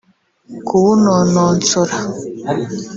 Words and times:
kuwunononsora 0.67 1.97